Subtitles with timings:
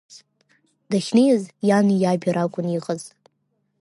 [0.89, 3.01] Дахьнеиз иани иаби ракәын иҟаз.